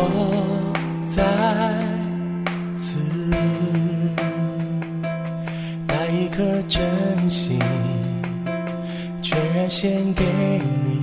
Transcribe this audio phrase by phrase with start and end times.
[0.00, 0.72] 我
[1.04, 1.24] 在
[2.76, 2.94] 此
[5.88, 7.58] 带一颗真心
[9.20, 10.24] 全然献给
[10.84, 11.02] 你。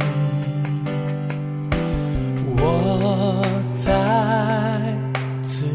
[2.58, 3.46] 我
[3.76, 3.92] 在
[5.44, 5.66] 此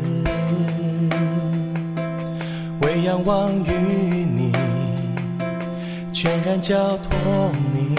[2.80, 4.52] 为仰望于你
[6.10, 7.94] 全然交托你。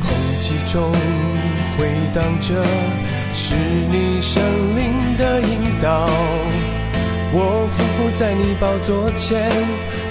[0.00, 0.10] 空
[0.40, 0.90] 气中
[1.76, 2.64] 回荡着
[3.32, 4.42] 是你圣
[4.76, 6.08] 灵的引导，
[7.32, 9.50] 我匍匐在你宝座前，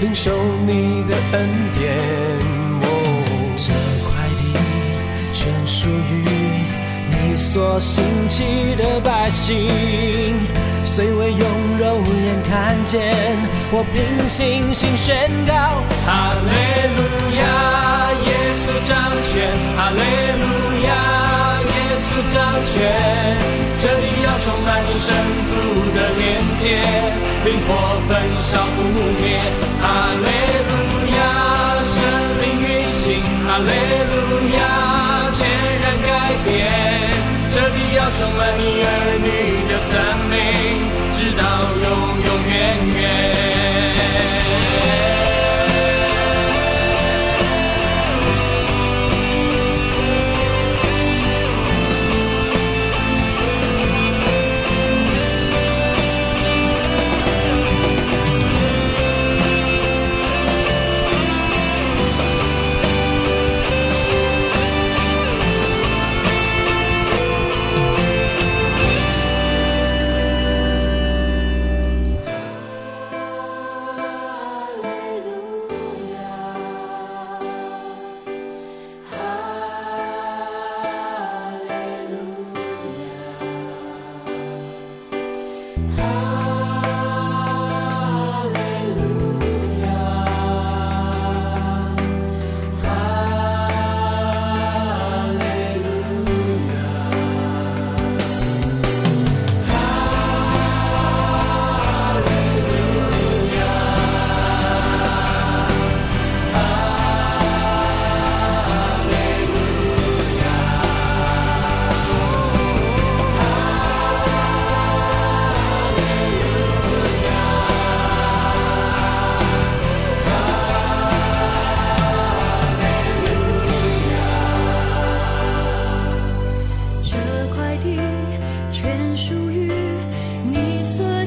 [0.00, 0.30] 领受
[0.66, 1.82] 你的恩典。
[2.82, 2.86] 哦
[3.56, 3.72] 这
[4.04, 4.42] 块地
[5.32, 6.24] 全属于
[7.08, 9.70] 你所兴起的百姓，
[10.84, 11.40] 虽未用
[11.78, 13.14] 肉眼看见，
[13.70, 15.52] 我凭信心宣告：
[16.04, 16.50] 哈利
[16.96, 17.00] 路
[17.38, 17.42] 亚，
[18.26, 18.28] 耶
[18.60, 18.92] 稣掌
[19.30, 19.32] 权；
[19.76, 20.23] 哈利路，
[22.34, 23.38] 掌权。
[23.78, 25.14] 这里要充满你神
[25.50, 25.52] 父
[25.94, 26.22] 的连
[26.58, 26.82] 接，
[27.44, 27.70] 灵火
[28.08, 28.82] 焚烧不
[29.22, 29.38] 灭。
[29.80, 29.84] 哈
[30.18, 30.26] 利
[30.68, 30.72] 路
[31.14, 31.22] 亚，
[31.94, 31.94] 生
[32.42, 33.22] 命运行。
[33.46, 33.70] 哈利
[34.10, 34.12] 路
[34.58, 35.38] 亚，全
[35.82, 36.10] 然改
[36.44, 36.50] 变。
[37.54, 38.88] 这里要充满你儿
[39.22, 39.28] 女
[39.70, 39.94] 的赞
[40.28, 40.34] 美，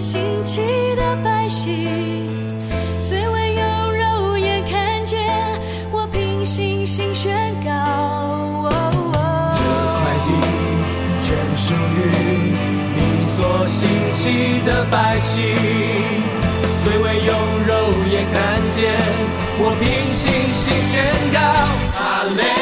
[0.07, 0.61] 所兴起
[0.95, 1.67] 的百姓，
[3.01, 5.19] 虽未有肉眼看见，
[5.91, 8.69] 我凭信心宣告。
[9.51, 10.29] 这块地
[11.19, 11.99] 全属于
[12.95, 15.43] 你所兴起的百姓，
[16.81, 17.35] 虽未用
[17.67, 17.75] 肉
[18.09, 18.95] 眼看见，
[19.59, 21.03] 我凭信心宣
[21.33, 21.37] 告。
[21.99, 22.56] 哈利